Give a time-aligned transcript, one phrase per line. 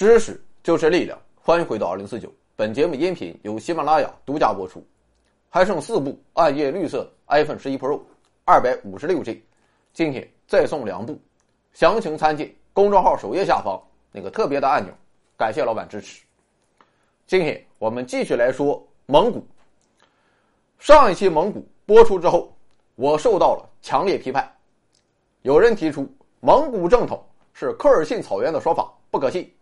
[0.00, 2.32] 知识就是力量，欢迎回到二零四九。
[2.56, 4.82] 本节目音频由喜马拉雅独家播出。
[5.50, 8.00] 还剩四部暗夜绿色 iPhone 十一 Pro，
[8.46, 9.44] 二百五十六 G，
[9.92, 11.20] 今天再送两部，
[11.74, 13.78] 详情参见公众号首页下方
[14.10, 14.90] 那个特别的按钮。
[15.36, 16.24] 感谢老板支持。
[17.26, 19.46] 今天我们继续来说蒙古。
[20.78, 22.56] 上一期蒙古播出之后，
[22.94, 24.50] 我受到了强烈批判，
[25.42, 26.10] 有人提出
[26.40, 27.22] 蒙古正统
[27.52, 28.90] 是科尔沁草原的说法。
[29.10, 29.52] 不可信，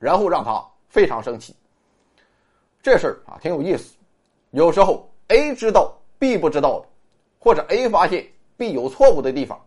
[0.00, 1.54] 然后让他非常生气。
[2.82, 3.94] 这事儿啊挺有意思，
[4.50, 6.88] 有时候 A 知道 B 不知道的，
[7.38, 8.26] 或者 A 发现
[8.56, 9.60] B 有错误的地方，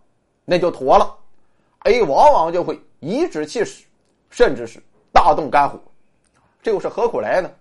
[0.44, 1.16] 那就妥了。
[1.84, 3.86] A 往往就会颐指气使，
[4.32, 4.82] 甚至是
[5.12, 5.80] 大动肝火，
[6.64, 7.52] 这又是何苦来呢？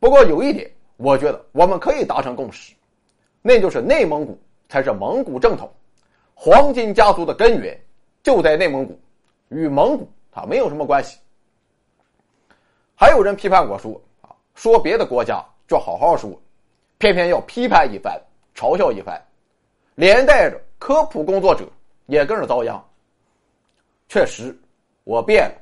[0.00, 2.74] 不过有一点，我觉得我们可以达成共识，
[3.40, 4.36] 那就是内蒙古
[4.68, 5.72] 才是蒙古正统，
[6.34, 7.80] 黄金家族的根源
[8.24, 8.98] 就在内蒙古。
[9.50, 11.18] 与蒙古它没有什么关系。
[13.00, 16.36] 还有人批判我说啊，说别的国家就好好说，
[16.98, 18.20] 偏偏要批判一番，
[18.56, 19.24] 嘲笑一番，
[19.94, 21.64] 连带着科普工作者
[22.06, 22.84] 也跟着遭殃。
[24.08, 24.52] 确实，
[25.04, 25.54] 我变了。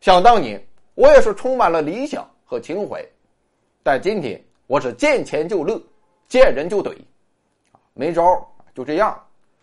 [0.00, 0.58] 想当年，
[0.94, 3.04] 我也是充满了理想和情怀，
[3.82, 5.78] 但今天我是见钱就乐，
[6.28, 6.96] 见人就怼，
[7.92, 8.22] 没招
[8.74, 9.22] 就这样。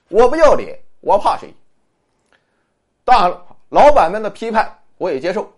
[0.10, 1.52] 我不要脸，我怕谁？
[3.04, 5.52] 当然了，老板们的批判我也接受，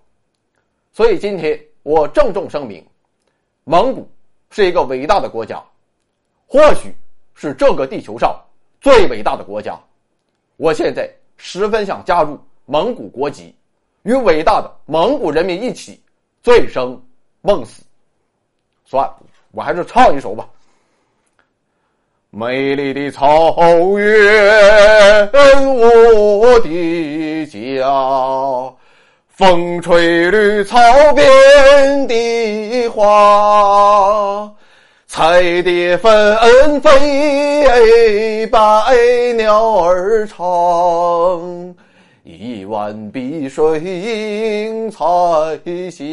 [0.93, 2.85] 所以今天我郑重声明：
[3.63, 4.07] 蒙古
[4.51, 5.59] 是一个伟大的国家，
[6.45, 6.95] 或许
[7.33, 8.39] 是这个地球上
[8.79, 9.75] 最伟大的国家。
[10.55, 13.55] 我现在十分想加入蒙古国籍，
[14.03, 15.99] 与伟大的蒙古人民一起
[16.43, 17.03] 醉生
[17.41, 17.81] 梦死。
[18.85, 19.17] 算了，
[19.51, 20.47] 我还是唱一首吧。
[22.29, 23.55] 美丽的草
[23.97, 28.75] 原，我的家，
[29.35, 30.77] 风吹绿草
[31.15, 34.47] 遍地花，
[35.07, 38.59] 彩蝶纷飞，百
[39.35, 41.73] 鸟儿唱，
[42.23, 44.99] 一湾碧水映彩
[45.89, 46.03] 霞。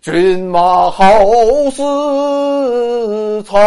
[0.00, 1.04] 骏马好
[1.72, 3.58] 似彩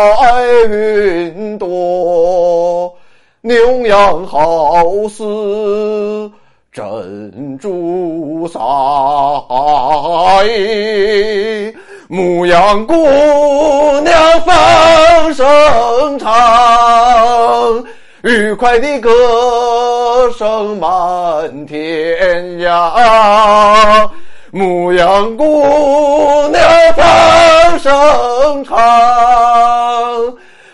[0.70, 2.96] 云朵，
[3.42, 6.32] 牛羊好似
[6.80, 8.58] 珍珠赛。
[12.08, 12.96] 牧羊姑
[14.00, 15.46] 娘放声
[16.18, 17.84] 唱，
[18.24, 19.12] 愉快的歌
[20.38, 24.10] 声满天涯。
[24.52, 25.66] 牧羊姑
[26.48, 26.62] 娘
[26.96, 28.80] 放声唱，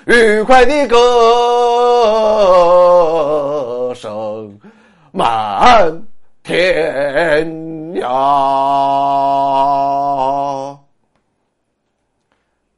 [0.06, 2.55] 愉快的歌声
[5.18, 6.06] 满
[6.44, 7.48] 天
[7.94, 8.06] 涯。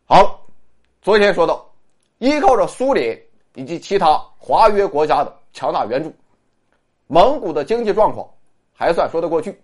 [0.05, 0.39] 好，
[1.01, 1.67] 昨天说到，
[2.19, 3.19] 依靠着苏联
[3.55, 6.13] 以及其他华约国家的强大援助，
[7.07, 8.29] 蒙古的经济状况
[8.71, 9.59] 还算说得过去。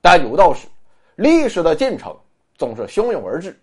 [0.00, 0.66] 但有道是，
[1.14, 2.12] 历史的进程
[2.58, 3.56] 总是汹涌而至。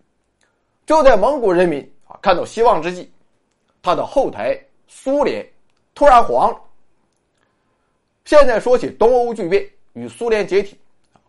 [0.85, 3.11] 就在蒙古人民啊看到希望之际，
[3.81, 4.57] 他的后台
[4.87, 5.45] 苏联
[5.93, 6.57] 突然黄了。
[8.25, 10.77] 现在说起东欧剧变与苏联解体，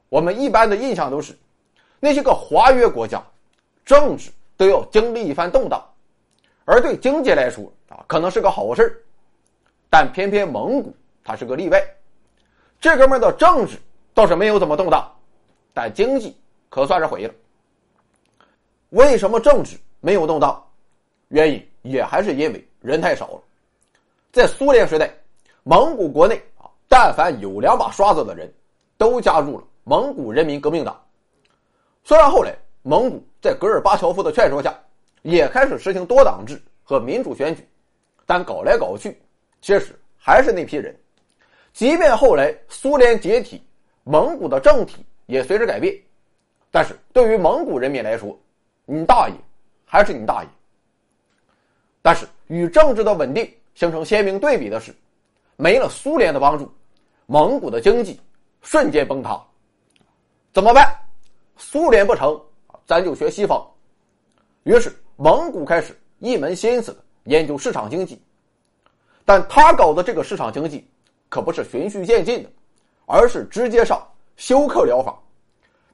[0.08, 1.36] 我们一般的印象都是，
[2.00, 3.22] 那些个华约国家，
[3.84, 5.84] 政治都要经历一番动荡，
[6.64, 9.04] 而对经济来说啊可能是个好事
[9.90, 11.82] 但偏偏蒙古它是个例外，
[12.80, 13.78] 这哥们的政治。
[14.16, 15.12] 倒是没有怎么动荡，
[15.72, 16.36] 但经济
[16.68, 17.34] 可算是毁了。
[18.90, 20.64] 为什么政治没有动荡？
[21.30, 23.42] 原因也还是因为人太少了。
[24.30, 25.12] 在苏联时代，
[25.64, 26.40] 蒙古国内，
[26.88, 28.52] 但凡有两把刷子的人，
[28.96, 31.00] 都加入了蒙古人民革命党。
[32.02, 34.78] 虽然后来蒙古在戈尔巴乔夫的劝说下，
[35.22, 37.66] 也开始实行多党制和民主选举，
[38.26, 39.20] 但搞来搞去，
[39.60, 40.94] 其实还是那批人。
[41.72, 43.62] 即便后来苏联解体。
[44.06, 45.98] 蒙古的政体也随之改变，
[46.70, 48.38] 但是对于蒙古人民来说，
[48.84, 49.34] 你大爷
[49.86, 50.48] 还是你大爷。
[52.02, 54.94] 但是与政治的稳定形成鲜明对比的是，
[55.56, 56.72] 没了苏联的帮助，
[57.26, 58.20] 蒙古的经济
[58.62, 59.40] 瞬间崩塌。
[60.52, 60.94] 怎么办？
[61.56, 62.40] 苏联不成，
[62.86, 63.64] 咱就学西方。
[64.64, 68.20] 于是蒙古开始一门心思的研究市场经济，
[69.24, 70.86] 但他搞的这个市场经济
[71.28, 72.50] 可不是循序渐进的。
[73.06, 74.02] 而是直接上
[74.38, 75.14] 休克疗法，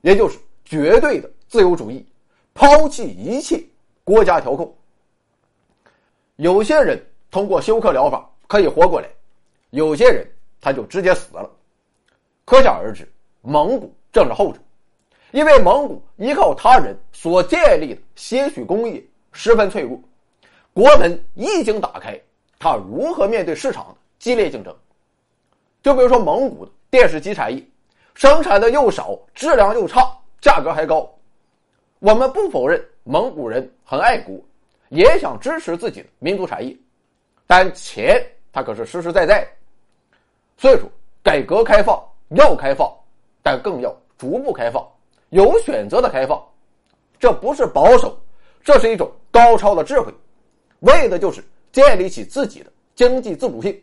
[0.03, 2.07] 也就是绝对的自由主义，
[2.55, 3.61] 抛弃一切
[4.05, 4.73] 国家调控。
[6.37, 9.09] 有些人通过休克疗法可以活过来，
[9.71, 10.27] 有些人
[10.61, 11.51] 他就直接死了。
[12.45, 13.09] 可想而知，
[13.43, 14.59] 蒙古正是后者，
[15.31, 19.01] 因为蒙古依靠他人所建立的些许工业
[19.33, 19.97] 十分脆弱，
[20.73, 22.21] 国门一经打开，
[22.59, 24.75] 他如何面对市场激烈竞争？
[25.83, 27.65] 就比如说蒙古的电视机产业，
[28.15, 30.03] 生产的又少，质量又差，
[30.41, 31.09] 价格还高。
[32.01, 34.37] 我们不否认蒙古人很爱国，
[34.89, 36.77] 也想支持自己的民族产业，
[37.47, 38.21] 但钱
[38.53, 39.49] 它可是实实在在。
[40.61, 40.87] 所以说，
[41.23, 41.99] 改革开放
[42.37, 42.95] 要开放，
[43.43, 44.87] 但更要逐步开放，
[45.31, 46.39] 有选择的开放。
[47.19, 48.21] 这不是保守，
[48.63, 50.13] 这是一种高超的智慧，
[50.81, 51.43] 为的就是
[51.73, 53.83] 建立起自己的经济自主性。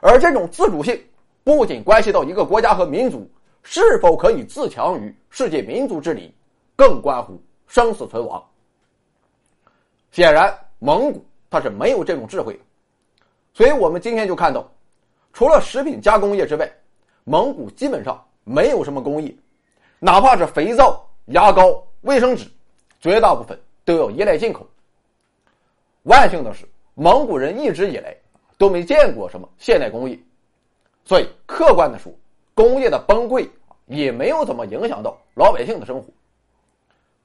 [0.00, 0.98] 而这种自主性。
[1.44, 3.26] 不仅关系到一个国家和民族
[3.62, 6.30] 是否可以自强于世界民族之林，
[6.76, 8.44] 更关乎生死存亡。
[10.12, 12.60] 显然，蒙古它是没有这种智慧的，
[13.54, 14.70] 所以我们今天就看到，
[15.32, 16.70] 除了食品加工业之外，
[17.24, 19.34] 蒙古基本上没有什么工业，
[19.98, 22.50] 哪怕是肥皂、牙膏、卫生纸，
[23.00, 24.66] 绝大部分都要依赖进口。
[26.04, 28.16] 万幸的是，蒙古人一直以来
[28.56, 30.18] 都没见过什么现代工业。
[31.04, 32.12] 所以，客观的说，
[32.54, 33.48] 工业的崩溃
[33.86, 36.08] 也没有怎么影响到老百姓的生活。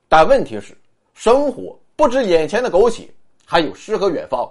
[0.07, 0.77] 但问题是，
[1.13, 3.09] 生活不止眼前的苟且，
[3.45, 4.49] 还有诗和远方。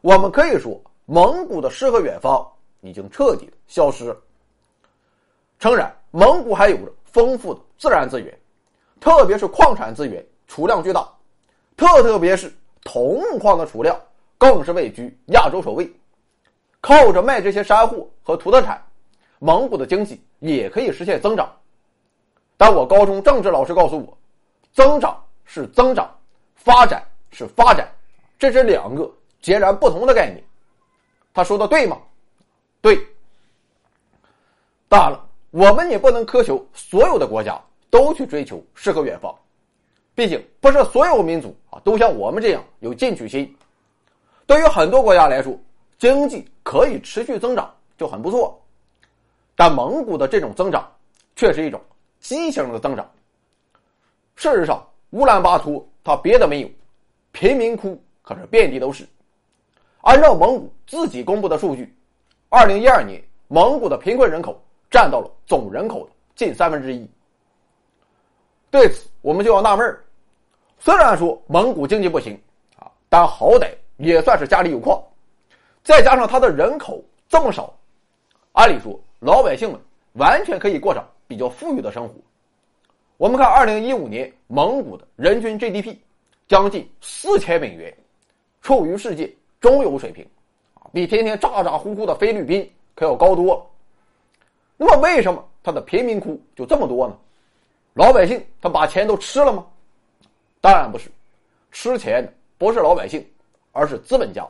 [0.00, 2.46] 我们可以说，蒙古的诗和远方
[2.80, 4.16] 已经彻底的消失了。
[5.58, 8.38] 诚然，蒙古还有着丰富的自然资源，
[9.00, 11.08] 特别是矿产资源储量巨大，
[11.76, 13.98] 特特别是铜矿的储量
[14.38, 15.90] 更是位居亚洲首位。
[16.80, 18.80] 靠着卖这些山货和土特产，
[19.38, 21.50] 蒙古的经济也可以实现增长。
[22.56, 24.16] 但我高中政治老师告诉我，
[24.72, 26.08] 增长是增长，
[26.54, 27.88] 发展是发展，
[28.38, 30.44] 这是两个截然不同的概念。
[31.34, 31.98] 他说的对吗？
[32.86, 33.04] 对。
[34.88, 37.60] 当然了，我们也不能苛求所有的国家
[37.90, 39.34] 都去追求诗和远方，
[40.14, 43.52] 毕竟不是所有民族啊都像我们这样有进取心。
[44.46, 45.58] 对于很多国家来说，
[45.98, 48.56] 经济可以持续增长就很不错，
[49.56, 50.88] 但蒙古的这种增长
[51.34, 51.82] 却是一种
[52.20, 53.10] 畸形的增长。
[54.36, 56.70] 事实上，乌兰巴托它别的没有，
[57.32, 59.04] 贫民窟可是遍地都是。
[60.02, 61.92] 按照蒙古自己公布的数据，
[62.48, 64.60] 二零一二年蒙古的贫困人口
[64.90, 67.08] 占到了总人口的近三分之一。
[68.70, 69.98] 对此，我们就要纳闷：
[70.78, 72.38] 虽然说蒙古经济不行
[72.78, 75.02] 啊，但好歹也算是家里有矿。
[75.82, 77.72] 再加上他的人口这么少，
[78.52, 79.80] 按理说老百姓们
[80.14, 82.14] 完全可以过上比较富裕的生活。
[83.16, 85.96] 我们看，二零一五年蒙古的人均 GDP
[86.48, 87.96] 将近四千美元，
[88.60, 90.28] 处于世界中游水平，
[90.92, 93.66] 比天天咋咋呼呼的菲律宾可要高多了。
[94.76, 97.16] 那么，为什么他的贫民窟就这么多呢？
[97.94, 99.66] 老百姓他把钱都吃了吗？
[100.60, 101.10] 当然不是，
[101.72, 103.26] 吃钱的不是老百姓，
[103.72, 104.46] 而是资本家。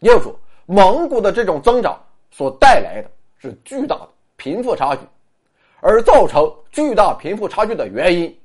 [0.00, 0.34] 也就说，
[0.66, 5.02] 蒙古的这种增长所带来的是巨大的贫富差距，
[5.80, 8.36] 而造成巨大贫富差距的原因，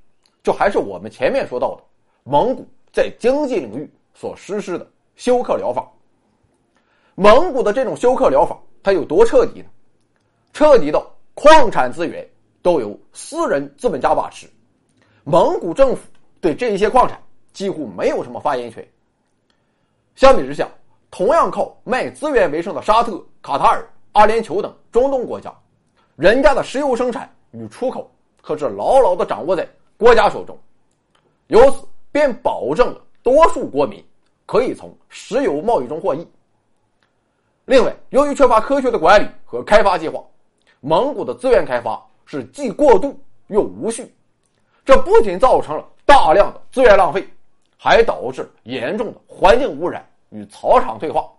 [0.44, 1.84] 就还是我们前面说到的
[2.24, 5.88] 蒙古在经济领域所实施的休克疗法。
[7.16, 9.68] 蒙古的这种休克疗法，它有多彻底呢？
[10.52, 12.28] 彻底到矿产资源
[12.62, 14.48] 都由私人资本家把持，
[15.24, 16.02] 蒙古政府
[16.42, 18.88] 对这一些矿产几乎没有什么发言权。
[20.16, 20.68] 相比之下，
[21.12, 25.54] 同样靠卖资源为生的沙特、卡塔尔、阿联酋等中东国家，
[26.16, 28.10] 人家的石油生产与出口
[28.42, 29.68] 可是牢牢的掌握在
[29.98, 30.58] 国家手中，
[31.48, 34.04] 由此便保证了多数国民
[34.46, 36.28] 可以从石油贸易中获益。
[37.66, 40.24] 另外，由于缺乏科学的管理和开发计划，
[40.82, 43.18] 蒙古的资源开发是既过度
[43.48, 44.14] 又无序，
[44.84, 47.28] 这不仅造成了大量的资源浪费，
[47.78, 50.06] 还导致严重的环境污染。
[50.36, 51.30] 与草场退化，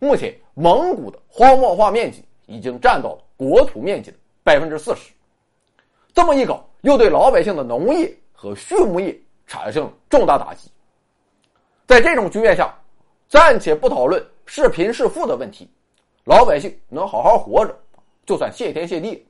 [0.00, 5.12] 目前蒙古的荒漠化面积已经占到了国土面积的百分之四十。
[6.12, 10.68] 这么一搞，又对老百姓的农业和畜牧业产生了重大打击。
[11.86, 12.76] 在这种局面下，
[13.32, 15.66] 暂且不讨论是贫是富的问题，
[16.24, 17.74] 老百姓能好好活着，
[18.26, 19.26] 就算谢天谢地。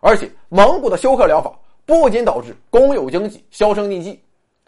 [0.00, 4.18] 而且，蒙古的休克疗法不仅导致公有经济销声匿迹，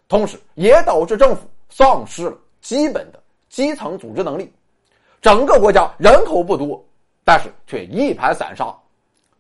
[0.09, 1.49] 同时也导致政府。
[1.71, 4.53] 丧失了基本的基层组织能力，
[5.23, 6.85] 整个国家人口不多，
[7.25, 8.77] 但是却一盘散沙。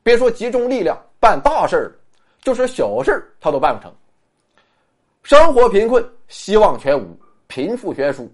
[0.02, 1.92] 别说集中力量办大事儿，
[2.40, 3.92] 就是小事儿他都办不成。
[5.24, 7.14] 生活贫困，希望全无，
[7.50, 8.30] 贫富悬殊，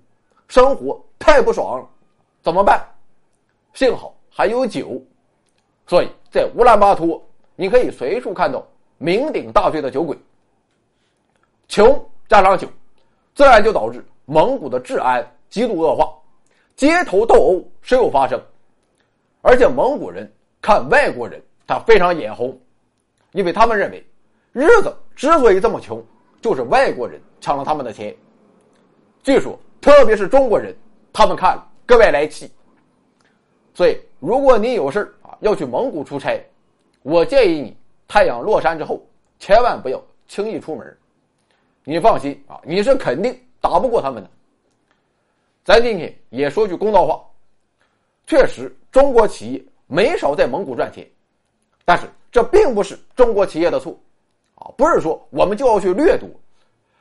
[0.47, 1.89] 生活太不爽了，
[2.43, 2.87] 怎么办？
[3.73, 5.03] 幸好还有酒，
[5.87, 7.21] 所以在乌兰巴托，
[7.57, 8.63] 你可以随处看到
[9.01, 10.15] 酩酊大醉的酒鬼。
[11.67, 12.69] 穷加上酒，
[13.35, 16.13] 自然就导致蒙古的治安极度恶化，
[16.77, 18.39] 街头斗殴时有发生。
[19.41, 20.31] 而且蒙古人
[20.61, 22.61] 看外国人，他非常眼红，
[23.33, 24.07] 因为他们认为
[24.53, 26.05] 日子之所以这么穷，
[26.43, 28.15] 就是外国人抢了他们的钱。
[29.27, 30.73] 据说，特别是中国人，
[31.13, 32.49] 他们看格外来气。
[33.75, 36.41] 所以，如果你有事啊要去蒙古出差，
[37.03, 39.05] 我建议你太阳落山之后，
[39.41, 40.97] 千万不要轻易出门。
[41.83, 44.31] 你放心啊，你是肯定打不过他们的。
[45.65, 47.21] 咱今天也说句公道话，
[48.29, 51.05] 确实中国企业没少在蒙古赚钱，
[51.85, 53.99] 但是这并不是中国企业的错，
[54.55, 56.29] 啊，不是说我们就要去掠夺。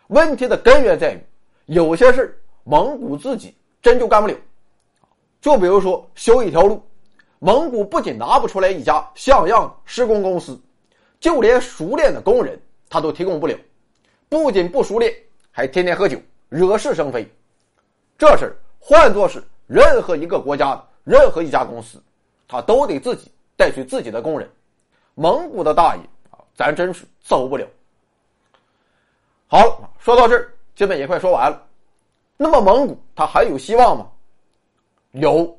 [0.08, 1.20] 问题的根源在于，
[1.66, 4.36] 有些事蒙古自己真就干不了。
[5.42, 6.82] 就比如说修一条路，
[7.40, 10.60] 蒙古不仅拿不出来一家像样的施工公司，
[11.20, 13.56] 就连熟练的工人他都提供不了。
[14.28, 15.14] 不仅不熟练，
[15.52, 16.18] 还天天喝酒，
[16.50, 17.32] 惹是生非。
[18.18, 22.02] 这事换作是任何一个国家的任何一家公司，
[22.48, 24.50] 他都得自己带去自己的工人。
[25.14, 27.68] 蒙古的大爷啊，咱真是走不了。
[29.48, 31.62] 好了，说到这儿，基本也快说完了。
[32.38, 34.08] 那么蒙古它还有希望吗？
[35.12, 35.58] 有，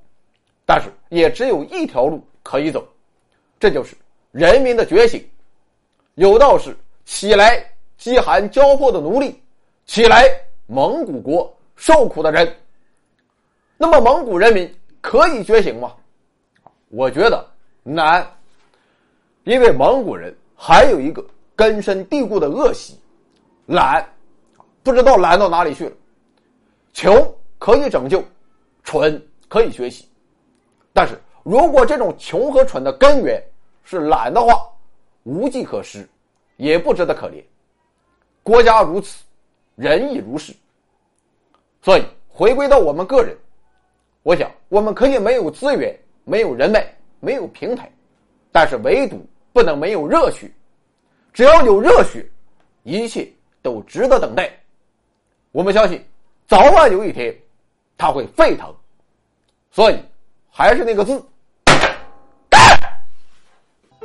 [0.66, 2.87] 但是也只有一条路可以走，
[3.58, 3.96] 这就是
[4.30, 5.26] 人民的觉醒。
[6.16, 7.64] 有道是：起来！
[7.96, 9.42] 饥寒交迫的奴隶，
[9.87, 10.28] 起来！
[10.66, 12.56] 蒙古国受苦的人。
[13.78, 14.70] 那么蒙古人民
[15.00, 15.94] 可以觉醒吗？
[16.88, 17.49] 我觉得
[17.82, 18.26] 难，
[19.44, 22.99] 因为蒙古人还有一个根深蒂固的恶习——
[23.66, 24.06] 懒，
[24.87, 25.93] 不知道懒到哪里去了。
[26.93, 28.23] 穷可以拯救，
[28.85, 30.09] 蠢可以学习，
[30.93, 33.43] 但是如果这种穷和蠢的根源
[33.83, 34.64] 是懒的话，
[35.25, 36.09] 无计可施，
[36.57, 37.43] 也不值得可怜。
[38.45, 39.25] 国家如此，
[39.75, 40.55] 人亦如是。
[41.83, 43.37] 所以回归到我们个人，
[44.23, 46.87] 我想我们可以没有资源、没有人脉、
[47.19, 47.90] 没有平台，
[48.52, 49.21] 但是唯独
[49.52, 50.49] 不能没有热血。
[51.33, 52.25] 只要有热血，
[52.85, 53.28] 一切
[53.62, 54.49] 都值得等待。
[55.56, 56.04] 我们相信，
[56.46, 57.34] 早晚有一天，
[57.96, 58.70] 它会沸腾。
[59.72, 59.98] 所以，
[60.50, 61.25] 还是那个字。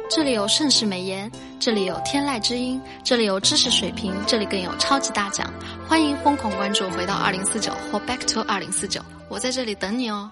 [0.10, 1.29] 这里有盛世美颜，
[1.60, 5.53] 这里有天籁之音，这里有知识水平，这里更有超级大奖。
[5.89, 10.31] 欢迎疯狂关注，回到二零四九或 Back to 二零四九，我在这里等你哦。